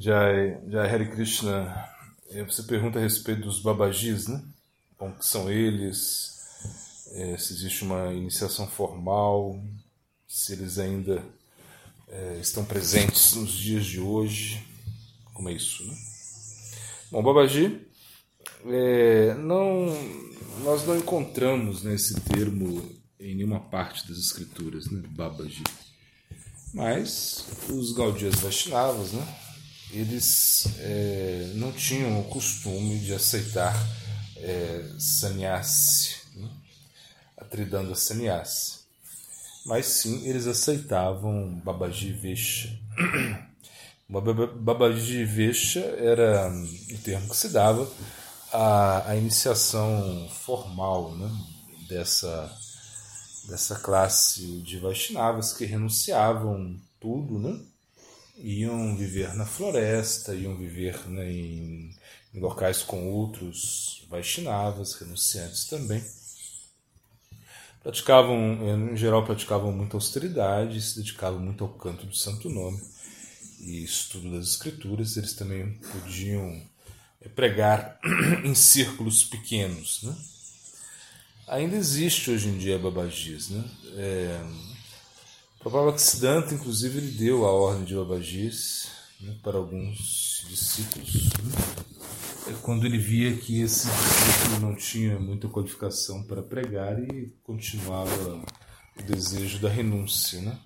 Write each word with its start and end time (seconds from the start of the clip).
Jai, 0.00 0.60
Jai 0.68 0.88
Hare 0.88 1.10
Krishna, 1.10 1.88
você 2.46 2.62
pergunta 2.62 3.00
a 3.00 3.02
respeito 3.02 3.42
dos 3.42 3.60
babajis, 3.60 4.28
né? 4.28 4.40
Bom, 4.96 5.10
que 5.10 5.26
são 5.26 5.50
eles, 5.50 6.38
é, 7.14 7.36
se 7.36 7.52
existe 7.52 7.82
uma 7.82 8.12
iniciação 8.14 8.68
formal, 8.68 9.60
se 10.28 10.52
eles 10.52 10.78
ainda 10.78 11.24
é, 12.06 12.38
estão 12.40 12.64
presentes 12.64 13.34
nos 13.34 13.50
dias 13.50 13.84
de 13.86 13.98
hoje, 13.98 14.64
como 15.34 15.48
é 15.48 15.54
isso, 15.54 15.84
né? 15.84 15.96
Bom, 17.10 17.20
babaji, 17.20 17.80
é, 18.66 19.34
não, 19.34 19.86
nós 20.62 20.86
não 20.86 20.96
encontramos 20.96 21.82
né, 21.82 21.94
esse 21.94 22.20
termo 22.20 22.88
em 23.18 23.34
nenhuma 23.34 23.58
parte 23.58 24.06
das 24.06 24.18
escrituras, 24.18 24.88
né, 24.90 25.02
babaji. 25.08 25.64
Mas 26.72 27.46
os 27.68 27.92
Gaudias 27.92 28.36
Vaishnavas, 28.36 29.12
né, 29.12 29.26
eles 29.90 30.66
é, 30.78 31.52
não 31.54 31.72
tinham 31.72 32.20
o 32.20 32.24
costume 32.24 32.98
de 32.98 33.14
aceitar 33.14 33.74
é, 34.36 34.84
sannyasi, 34.98 36.16
né, 36.34 36.48
a 37.36 37.44
tridanda 37.44 37.94
sannyasi. 37.94 38.78
Mas 39.64 39.86
sim, 39.86 40.26
eles 40.26 40.46
aceitavam 40.46 41.60
Babaji 41.64 42.12
Vesha. 42.12 42.78
Babaji 44.08 45.24
Vesha 45.24 45.80
era 45.80 46.50
o 46.50 46.98
termo 46.98 47.28
que 47.28 47.36
se 47.36 47.50
dava 47.50 47.86
à, 48.52 49.10
à 49.10 49.16
iniciação 49.16 50.28
formal 50.42 51.14
né, 51.14 51.30
dessa, 51.88 52.50
dessa 53.48 53.76
classe 53.76 54.62
de 54.62 54.78
Vaishnavas 54.78 55.52
que 55.52 55.66
renunciavam 55.66 56.80
tudo, 56.98 57.38
né? 57.38 57.60
Iam 58.38 58.96
viver 58.96 59.34
na 59.34 59.44
floresta, 59.44 60.34
iam 60.34 60.56
viver 60.56 61.08
né, 61.08 61.30
em, 61.30 61.90
em 62.34 62.40
locais 62.40 62.82
com 62.82 63.08
outros 63.08 64.06
Vaishnavas, 64.08 64.94
renunciantes 64.94 65.66
também. 65.66 66.02
Praticavam, 67.82 68.90
em 68.92 68.96
geral, 68.96 69.24
praticavam 69.24 69.72
muita 69.72 69.96
austeridade, 69.96 70.80
se 70.80 70.96
dedicavam 70.96 71.40
muito 71.40 71.64
ao 71.64 71.70
canto 71.70 72.06
do 72.06 72.14
Santo 72.14 72.48
Nome 72.48 72.80
e 73.60 73.84
estudo 73.84 74.32
das 74.32 74.48
Escrituras. 74.48 75.16
Eles 75.16 75.32
também 75.32 75.78
podiam 75.92 76.60
eh, 77.20 77.28
pregar 77.28 77.98
em 78.44 78.54
círculos 78.54 79.24
pequenos. 79.24 80.02
Né? 80.02 80.16
Ainda 81.46 81.76
existe 81.76 82.30
hoje 82.30 82.48
em 82.48 82.58
dia 82.58 82.78
Babajis. 82.78 83.50
Né? 83.50 83.64
É, 83.96 84.40
Prabhupada 85.58 85.98
Siddhanta, 85.98 86.54
inclusive, 86.54 86.98
ele 86.98 87.10
deu 87.10 87.44
a 87.44 87.52
ordem 87.52 87.84
de 87.84 87.94
Babajis 87.94 88.90
né, 89.20 89.34
para 89.42 89.58
alguns 89.58 90.46
discípulos. 90.48 91.30
Né? 92.46 92.56
Quando 92.62 92.86
ele 92.86 92.96
via 92.96 93.36
que 93.36 93.60
esse 93.60 93.88
discípulo 93.88 94.60
não 94.60 94.76
tinha 94.76 95.18
muita 95.18 95.48
qualificação 95.48 96.22
para 96.22 96.42
pregar 96.42 96.98
e 96.98 97.32
continuava 97.42 98.40
o 98.98 99.02
desejo 99.02 99.58
da 99.58 99.68
renúncia. 99.68 100.40
Né? 100.40 100.58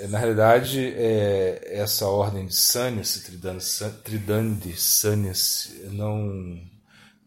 É, 0.00 0.06
na 0.08 0.18
realidade, 0.18 0.80
é, 0.96 1.78
essa 1.78 2.06
ordem 2.06 2.46
de 2.46 2.56
Sanyas, 2.56 3.22
Tridandi 4.02 4.76
Sanyas, 4.76 5.72
não, 5.92 6.60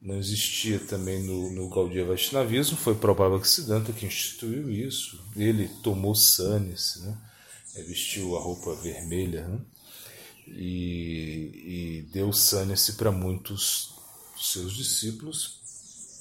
não 0.04 0.18
existia 0.18 0.80
também 0.80 1.24
no, 1.24 1.50
no 1.52 1.70
Gaudiya 1.70 2.04
Vaishnavismo, 2.06 2.76
foi 2.76 2.94
Prabhupada 2.94 3.44
Siddhanta 3.46 3.94
que 3.94 4.06
instituiu 4.06 4.70
isso. 4.70 5.24
Ele 5.36 5.70
tomou 5.82 6.14
Sanyas, 6.14 7.02
né? 7.04 7.18
É, 7.76 7.82
vestiu 7.84 8.36
a 8.36 8.40
roupa 8.40 8.76
vermelha, 8.76 9.48
né? 9.48 9.60
e, 10.48 12.04
e 12.06 12.10
deu 12.12 12.32
sânice 12.34 12.94
para 12.94 13.12
muitos 13.12 13.96
seus 14.38 14.74
discípulos 14.74 15.60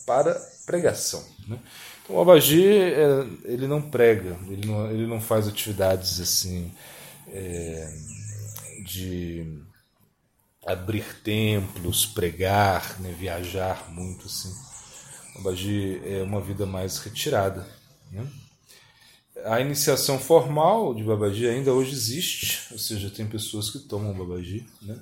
para 0.06 0.34
pregação. 0.64 1.22
Né? 1.46 1.58
Então, 2.04 2.16
o 2.16 2.20
Abaji, 2.20 2.66
é, 2.66 3.26
ele 3.44 3.66
não 3.66 3.82
prega, 3.82 4.38
ele 4.48 4.66
não, 4.66 4.90
ele 4.90 5.06
não 5.06 5.20
faz 5.20 5.46
atividades 5.48 6.20
assim 6.20 6.72
é, 7.28 7.92
de 8.84 9.60
abrir 10.64 11.04
templos, 11.22 12.06
pregar, 12.06 13.00
né, 13.00 13.14
viajar 13.18 13.90
muito 13.90 14.26
assim. 14.26 14.54
O 15.36 15.40
Abaji 15.40 16.00
é 16.04 16.22
uma 16.22 16.40
vida 16.40 16.66
mais 16.66 16.98
retirada. 16.98 17.66
Né? 18.10 18.26
a 19.44 19.60
iniciação 19.60 20.18
formal 20.18 20.94
de 20.94 21.02
Babaji 21.02 21.48
ainda 21.48 21.72
hoje 21.72 21.92
existe, 21.92 22.72
ou 22.72 22.78
seja, 22.78 23.10
tem 23.10 23.26
pessoas 23.26 23.70
que 23.70 23.78
tomam 23.78 24.14
Babaji, 24.14 24.66
né? 24.82 24.98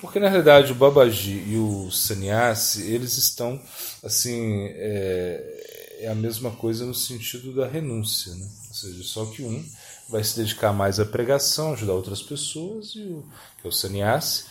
Porque 0.00 0.20
na 0.20 0.28
realidade 0.28 0.72
o 0.72 0.76
Babaji 0.76 1.44
e 1.48 1.56
o 1.56 1.90
Sannyasi, 1.90 2.90
eles 2.90 3.18
estão 3.18 3.60
assim, 4.02 4.66
é, 4.68 5.98
é, 6.00 6.08
a 6.08 6.14
mesma 6.14 6.52
coisa 6.52 6.86
no 6.86 6.94
sentido 6.94 7.52
da 7.52 7.66
renúncia, 7.66 8.32
né? 8.34 8.48
Ou 8.68 8.74
seja, 8.74 9.02
só 9.02 9.26
que 9.26 9.42
um 9.42 9.64
vai 10.08 10.24
se 10.24 10.36
dedicar 10.36 10.72
mais 10.72 10.98
à 10.98 11.04
pregação, 11.04 11.72
ajudar 11.72 11.92
outras 11.92 12.22
pessoas, 12.22 12.94
e 12.94 13.02
o, 13.02 13.24
que 13.60 13.66
é 13.66 13.68
o 13.68 13.72
Sannyasi, 13.72 14.44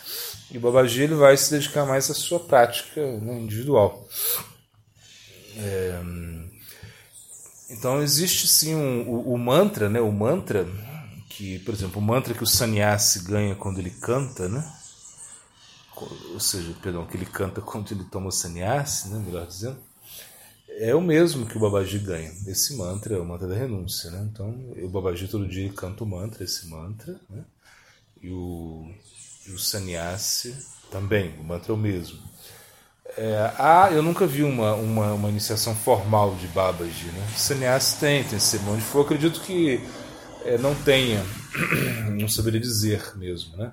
e 0.50 0.58
o 0.58 0.60
Babaji 0.60 1.02
ele 1.02 1.14
vai 1.14 1.36
se 1.36 1.50
dedicar 1.50 1.84
mais 1.84 2.10
à 2.10 2.14
sua 2.14 2.38
prática 2.38 3.04
né, 3.18 3.38
individual. 3.38 4.08
É, 5.56 6.00
então 7.70 8.00
existe 8.00 8.46
sim 8.46 8.74
um, 8.74 9.08
o, 9.08 9.34
o, 9.34 9.38
mantra, 9.38 9.88
né? 9.88 10.00
O 10.00 10.12
mantra 10.12 10.66
que, 11.28 11.58
por 11.60 11.74
exemplo, 11.74 12.00
o 12.00 12.04
mantra 12.04 12.32
que 12.32 12.42
o 12.42 12.46
sannyasi 12.46 13.24
ganha 13.24 13.54
quando 13.54 13.78
ele 13.78 13.90
canta, 13.90 14.48
né? 14.48 14.64
Ou 16.32 16.40
seja, 16.40 16.72
perdão, 16.80 17.04
que 17.06 17.16
ele 17.16 17.26
canta 17.26 17.60
quando 17.60 17.90
ele 17.92 18.04
toma 18.04 18.30
sannyasi, 18.30 19.08
né? 19.08 19.22
Melhor 19.24 19.46
dizendo, 19.46 19.78
é 20.68 20.94
o 20.94 21.00
mesmo 21.00 21.46
que 21.46 21.56
o 21.56 21.60
Babaji 21.60 21.98
ganha. 21.98 22.32
Esse 22.46 22.76
mantra 22.76 23.16
é 23.16 23.18
o 23.18 23.24
mantra 23.24 23.48
da 23.48 23.54
renúncia, 23.54 24.10
né? 24.10 24.28
Então, 24.32 24.50
o 24.82 24.88
Babaji 24.88 25.26
todo 25.28 25.48
dia 25.48 25.72
canta 25.72 26.04
o 26.04 26.06
mantra, 26.06 26.44
esse 26.44 26.68
mantra, 26.68 27.18
né? 27.28 27.42
E 28.22 28.30
o, 28.30 28.88
o 29.48 29.58
sannyasi 29.58 30.56
também, 30.90 31.34
o 31.38 31.44
mantra 31.44 31.72
é 31.72 31.74
o 31.74 31.78
mesmo. 31.78 32.18
É, 33.16 33.52
ah, 33.58 33.88
eu 33.90 34.02
nunca 34.02 34.26
vi 34.26 34.42
uma, 34.42 34.74
uma, 34.74 35.14
uma 35.14 35.28
iniciação 35.28 35.74
formal 35.74 36.34
de 36.36 36.46
Babaji. 36.48 37.06
Né? 37.06 37.28
Sannyasi 37.36 37.98
tem, 37.98 38.24
tem 38.24 38.38
cerimônia 38.38 38.80
de 38.80 38.86
fogo. 38.86 39.04
Acredito 39.04 39.40
que 39.40 39.80
é, 40.44 40.58
não 40.58 40.74
tenha, 40.74 41.24
não 42.18 42.28
saberia 42.28 42.60
dizer 42.60 43.16
mesmo. 43.16 43.56
Né? 43.56 43.72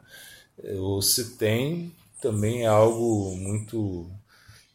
Ou 0.80 1.02
se 1.02 1.36
tem, 1.36 1.94
também 2.22 2.64
é 2.64 2.68
algo 2.68 3.36
muito 3.36 4.10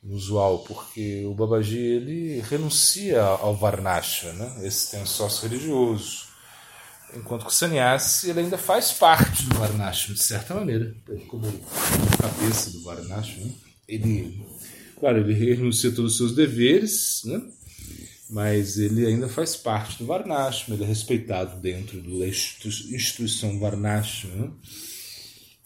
inusual, 0.02 0.60
porque 0.60 1.24
o 1.26 1.34
Babaji 1.34 1.78
ele 1.78 2.40
renuncia 2.40 3.22
ao 3.22 3.54
Varnasha, 3.54 4.32
né? 4.32 4.66
esse 4.66 4.90
tem 4.90 5.02
um 5.02 5.06
sócio 5.06 5.48
religioso. 5.48 6.30
Enquanto 7.14 7.42
que 7.42 7.50
o 7.50 7.54
sannyasi 7.54 8.30
ele 8.30 8.40
ainda 8.40 8.56
faz 8.56 8.92
parte 8.92 9.44
do 9.44 9.58
Varnasha, 9.58 10.14
de 10.14 10.22
certa 10.22 10.54
maneira, 10.54 10.94
como 11.28 11.44
cabeça 12.20 12.70
do 12.70 12.82
Varnasha. 12.82 13.40
Né? 13.40 13.50
Ele, 13.88 14.46
claro, 14.98 15.18
ele 15.18 15.34
renuncia 15.34 15.90
todos 15.90 16.12
os 16.12 16.18
seus 16.18 16.34
deveres, 16.34 17.22
né? 17.24 17.42
mas 18.30 18.78
ele 18.78 19.04
ainda 19.06 19.28
faz 19.28 19.56
parte 19.56 19.98
do 19.98 20.06
Varnashma, 20.06 20.74
ele 20.74 20.84
é 20.84 20.86
respeitado 20.86 21.60
dentro 21.60 22.00
da 22.00 22.26
instituição 22.26 23.58
Varnashma. 23.58 24.34
Né? 24.34 24.50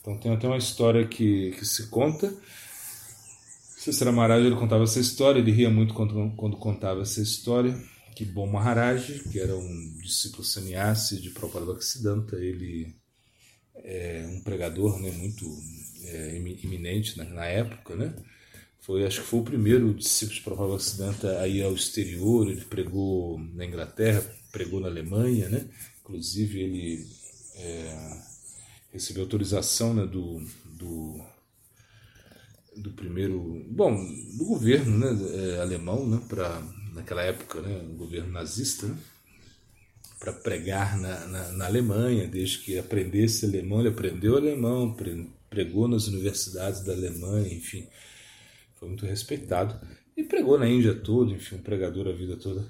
Então 0.01 0.17
tem 0.19 0.33
até 0.33 0.47
uma 0.47 0.57
história 0.57 1.07
que, 1.07 1.53
que 1.53 1.65
se 1.65 1.89
conta. 1.89 2.35
Cesara 3.85 4.11
Maharaj 4.11 4.47
ele 4.47 4.57
contava 4.57 4.85
essa 4.85 4.99
história, 4.99 5.39
ele 5.39 5.53
ria 5.53 5.69
muito 5.69 5.93
quando, 5.93 6.35
quando 6.37 6.57
contava 6.57 7.03
essa 7.03 7.21
história, 7.21 7.79
que 8.17 8.25
Bom 8.25 8.47
Maharaj, 8.47 9.25
que 9.31 9.39
era 9.39 9.55
um 9.55 9.99
discípulo 10.03 10.43
sannyasi 10.43 11.21
de 11.21 11.29
Prabhupada 11.29 11.67
Bhaktisiddhanta, 11.67 12.37
ele 12.37 12.95
é 13.75 14.27
um 14.27 14.41
pregador 14.41 14.99
né, 14.99 15.11
muito 15.11 15.45
é, 16.03 16.35
iminente 16.35 17.19
na, 17.19 17.25
na, 17.25 17.45
época, 17.45 17.95
né? 17.95 18.15
Foi, 18.81 19.05
acho 19.05 19.21
que 19.21 19.27
foi 19.27 19.41
o 19.41 19.45
primeiro 19.45 19.93
discípulo 19.93 20.39
de 20.39 20.45
Prabhupada 20.45 20.81
Siddhanta 20.81 21.41
a 21.41 21.47
ir 21.47 21.63
ao 21.63 21.75
exterior, 21.75 22.49
ele 22.49 22.65
pregou 22.65 23.39
na 23.53 23.67
Inglaterra, 23.67 24.25
pregou 24.51 24.81
na 24.81 24.89
Alemanha, 24.89 25.51
né? 25.51 25.69
Inclusive 26.01 26.59
ele 26.59 27.07
é, 27.57 28.23
recebeu 28.91 29.25
autorização 29.25 29.93
né, 29.93 30.07
do, 30.07 30.43
do 30.65 31.34
primeiro, 32.97 33.65
bom, 33.69 33.95
do 34.37 34.45
governo 34.45 34.99
né, 34.99 35.57
é, 35.57 35.61
alemão, 35.61 36.07
né? 36.07 36.21
Para 36.29 36.63
naquela 36.95 37.23
época, 37.23 37.61
né, 37.61 37.85
governo 37.97 38.33
nazista, 38.33 38.87
né? 38.87 38.97
para 40.19 40.33
pregar 40.33 40.99
na, 40.99 41.27
na, 41.27 41.53
na, 41.53 41.67
Alemanha, 41.67 42.27
desde 42.27 42.59
que 42.59 42.79
aprendesse 42.79 43.45
alemão, 43.45 43.81
ele 43.81 43.91
aprendeu 43.91 44.37
alemão, 44.37 44.97
pregou 45.51 45.87
nas 45.87 46.07
universidades 46.07 46.83
da 46.83 46.93
Alemanha, 46.93 47.53
enfim, 47.53 47.87
foi 48.77 48.89
muito 48.89 49.05
respeitado. 49.05 49.79
E 50.17 50.23
pregou 50.23 50.59
na 50.59 50.67
Índia 50.67 50.95
toda, 50.95 51.33
enfim, 51.33 51.57
um 51.57 51.63
pregador 51.63 52.09
a 52.09 52.13
vida 52.13 52.37
toda. 52.37 52.65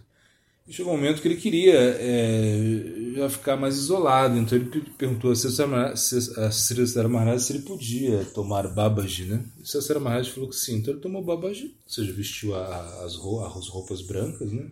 Chegou 0.69 0.95
um 0.95 0.97
momento 0.97 1.21
que 1.21 1.29
ele 1.29 1.37
queria 1.37 1.75
é, 1.75 3.15
já 3.17 3.29
ficar 3.29 3.57
mais 3.57 3.77
isolado, 3.77 4.39
então 4.39 4.57
ele 4.57 4.81
perguntou 4.97 5.31
a 5.31 5.37
Sri 5.37 5.67
Maharaj 5.67 7.43
se 7.43 7.53
ele 7.53 7.63
podia 7.63 8.25
tomar 8.25 8.67
Babaji, 8.69 9.27
né? 9.27 9.45
E 9.61 9.67
Sri 9.67 9.99
Maharaj 9.99 10.31
falou 10.31 10.49
que 10.49 10.57
sim, 10.57 10.77
então 10.77 10.95
ele 10.95 11.03
tomou 11.03 11.23
Babaji, 11.23 11.77
ou 11.85 11.91
seja, 11.91 12.13
vestiu 12.15 12.55
as, 12.55 13.15
roupas 13.17 14.01
brancas, 14.01 14.51
né? 14.51 14.71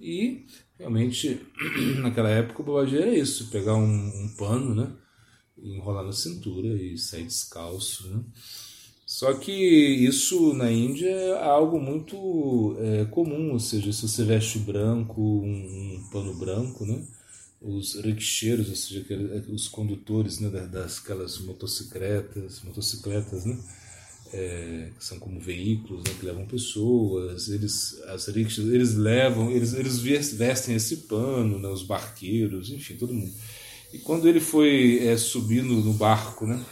E 0.00 0.46
realmente, 0.76 1.40
naquela 2.02 2.30
época, 2.30 2.62
o 2.62 2.64
Babaji 2.64 2.96
era 2.96 3.14
isso, 3.14 3.50
pegar 3.50 3.76
um, 3.76 3.84
um 3.86 4.34
pano, 4.36 4.74
né? 4.74 4.92
enrolar 5.62 6.04
na 6.04 6.12
cintura 6.12 6.68
e 6.68 6.96
sair 6.96 7.24
descalço, 7.24 8.08
né? 8.08 8.22
Só 9.10 9.34
que 9.34 9.52
isso 9.52 10.54
na 10.54 10.70
Índia 10.70 11.08
é 11.08 11.42
algo 11.42 11.80
muito 11.80 12.76
é, 12.78 13.06
comum, 13.06 13.50
ou 13.50 13.58
seja, 13.58 13.92
se 13.92 14.06
você 14.06 14.22
veste 14.22 14.60
branco, 14.60 15.20
um, 15.20 15.96
um 15.96 16.08
pano 16.12 16.32
branco, 16.32 16.86
né? 16.86 17.02
os 17.60 17.96
riqueiros, 17.96 18.68
ou 18.68 18.76
seja, 18.76 19.04
os 19.48 19.66
condutores 19.66 20.38
né, 20.38 20.48
das 20.48 20.98
aquelas 20.98 21.40
motocicletas, 21.40 22.62
motocicletas, 22.62 23.44
né, 23.44 23.58
é, 24.32 24.90
que 24.96 25.04
são 25.04 25.18
como 25.18 25.40
veículos 25.40 26.04
né, 26.04 26.14
que 26.16 26.24
levam 26.24 26.46
pessoas, 26.46 27.48
eles, 27.48 28.00
as 28.06 28.28
rickshaws, 28.28 28.70
eles 28.70 28.94
levam, 28.94 29.50
eles, 29.50 29.74
eles 29.74 29.98
vestem 30.30 30.76
esse 30.76 30.98
pano, 30.98 31.58
né, 31.58 31.68
os 31.68 31.82
barqueiros, 31.82 32.70
enfim, 32.70 32.94
todo 32.94 33.12
mundo. 33.12 33.32
E 33.92 33.98
quando 33.98 34.28
ele 34.28 34.38
foi 34.38 35.04
é, 35.04 35.16
subir 35.16 35.64
no, 35.64 35.80
no 35.80 35.94
barco, 35.94 36.46
né, 36.46 36.64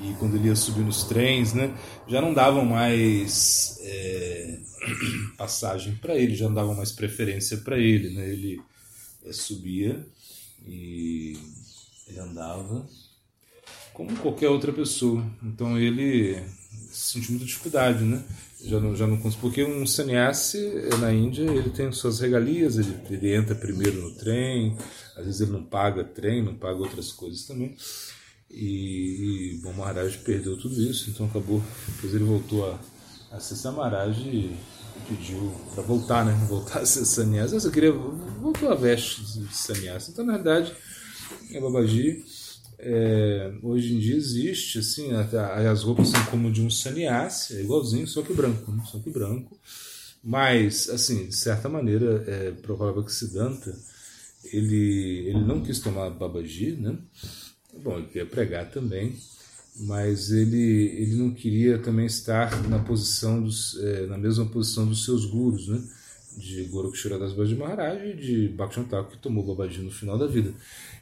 e 0.00 0.14
quando 0.14 0.36
ele 0.36 0.48
ia 0.48 0.56
subir 0.56 0.82
nos 0.82 1.04
trens, 1.04 1.52
né, 1.52 1.72
já 2.08 2.20
não 2.20 2.34
davam 2.34 2.64
mais 2.64 3.78
é, 3.82 4.58
passagem 5.38 5.94
para 5.96 6.16
ele, 6.16 6.34
já 6.34 6.46
não 6.46 6.54
davam 6.54 6.74
mais 6.74 6.92
preferência 6.92 7.58
para 7.58 7.78
ele, 7.78 8.10
né, 8.10 8.28
ele 8.28 8.60
é, 9.24 9.32
subia 9.32 10.06
e 10.66 11.38
ele 12.08 12.18
andava 12.18 12.86
como 13.92 14.16
qualquer 14.16 14.48
outra 14.48 14.72
pessoa. 14.72 15.24
Então 15.42 15.78
ele 15.78 16.42
sentiu 16.90 17.30
muita 17.30 17.46
dificuldade, 17.46 18.04
né? 18.04 18.22
Já 18.60 18.80
não, 18.80 18.96
já 18.96 19.06
não 19.06 19.18
porque 19.32 19.62
um 19.62 19.86
sannyasi 19.86 20.58
na 20.98 21.12
Índia 21.12 21.42
ele 21.42 21.70
tem 21.70 21.92
suas 21.92 22.20
regalias, 22.20 22.78
ele, 22.78 22.96
ele 23.10 23.34
entra 23.34 23.54
primeiro 23.54 24.00
no 24.00 24.10
trem, 24.12 24.76
às 25.16 25.24
vezes 25.24 25.40
ele 25.42 25.52
não 25.52 25.62
paga 25.62 26.02
trem, 26.02 26.42
não 26.42 26.54
paga 26.54 26.78
outras 26.78 27.12
coisas 27.12 27.44
também. 27.44 27.76
E, 28.50 29.54
e 29.54 29.60
Bom 29.62 29.72
Maharaj 29.72 30.16
perdeu 30.18 30.58
tudo 30.58 30.80
isso, 30.80 31.10
então 31.10 31.26
acabou. 31.26 31.62
Depois 31.94 32.14
ele 32.14 32.24
voltou 32.24 32.70
a, 32.70 32.78
a 33.36 33.40
ser 33.40 33.56
Samaraj 33.56 34.20
e, 34.20 34.56
pediu 35.08 35.52
para 35.74 35.82
voltar, 35.82 36.24
né? 36.24 36.32
Voltar 36.48 36.80
a 36.80 36.86
ser 36.86 37.04
sannyasi. 37.04 37.64
Eu 37.64 37.72
queria. 37.72 37.92
Voltou 37.92 38.70
a 38.70 38.74
veste 38.74 39.22
de 39.22 39.54
sannyasi. 39.54 40.10
Então, 40.10 40.24
na 40.24 40.34
verdade, 40.34 40.72
é 41.50 41.60
Babaji. 41.60 42.24
É, 42.78 43.52
hoje 43.62 43.94
em 43.94 43.98
dia 43.98 44.16
existe, 44.16 44.78
assim, 44.78 45.10
as 45.12 45.82
roupas 45.84 46.08
são 46.08 46.22
como 46.26 46.52
de 46.52 46.60
um 46.60 46.68
sannyasi, 46.68 47.56
é 47.56 47.62
igualzinho, 47.62 48.06
só 48.06 48.20
que 48.20 48.34
branco, 48.34 48.70
né? 48.72 48.82
só 48.90 48.98
que 48.98 49.08
branco. 49.08 49.58
Mas, 50.22 50.90
assim, 50.90 51.28
de 51.28 51.36
certa 51.36 51.68
maneira, 51.68 52.24
é, 52.26 52.50
provável 52.50 53.02
que 53.02 53.12
Siddhanta, 53.12 53.74
ele, 54.44 55.28
ele 55.28 55.40
não 55.40 55.62
quis 55.62 55.78
tomar 55.78 56.10
Babaji, 56.10 56.72
né? 56.72 56.98
Bom, 57.82 57.98
ele 57.98 58.06
queria 58.06 58.26
pregar 58.26 58.70
também, 58.70 59.16
mas 59.80 60.30
ele, 60.30 60.92
ele 60.96 61.14
não 61.16 61.32
queria 61.32 61.78
também 61.78 62.06
estar 62.06 62.68
na 62.68 62.78
posição 62.78 63.42
dos, 63.42 63.78
é, 63.82 64.06
na 64.06 64.16
mesma 64.16 64.46
posição 64.46 64.86
dos 64.86 65.04
seus 65.04 65.24
gurus, 65.24 65.68
né? 65.68 65.82
de 66.36 66.64
Gorakshara 66.64 67.18
das 67.18 67.32
Babaji 67.32 67.54
Maharaj 67.54 68.10
e 68.10 68.14
de 68.14 68.48
Bhakti 68.48 68.80
que 69.10 69.18
tomou 69.18 69.44
Babaji 69.44 69.80
no 69.82 69.90
final 69.90 70.18
da 70.18 70.26
vida. 70.26 70.52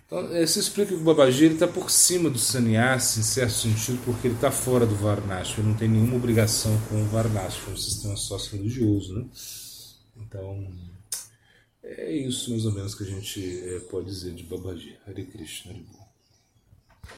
Então, 0.06 0.30
é, 0.34 0.46
se 0.46 0.58
explica 0.58 0.94
que 0.94 1.00
o 1.00 1.04
Babaji 1.04 1.46
está 1.46 1.66
por 1.66 1.90
cima 1.90 2.28
do 2.28 2.38
sannyasi, 2.38 3.20
em 3.20 3.22
certo 3.22 3.54
sentido, 3.54 3.98
porque 4.04 4.28
ele 4.28 4.34
está 4.34 4.50
fora 4.50 4.84
do 4.84 4.94
Varnashram, 4.94 5.60
ele 5.60 5.68
não 5.68 5.78
tem 5.78 5.88
nenhuma 5.88 6.16
obrigação 6.16 6.78
com 6.88 7.02
o 7.02 7.06
Varnashram, 7.06 7.72
o 7.72 7.78
sistema 7.78 8.16
sócio-religioso. 8.16 9.14
Né? 9.14 9.24
Então, 10.18 10.70
é 11.82 12.12
isso 12.12 12.50
mais 12.50 12.66
ou 12.66 12.72
menos 12.72 12.94
que 12.94 13.04
a 13.04 13.06
gente 13.06 13.42
é, 13.42 13.78
pode 13.90 14.06
dizer 14.06 14.34
de 14.34 14.42
Babaji. 14.44 14.96
Hare 15.06 15.24
Krishna, 15.24 15.72
Hare 15.72 16.01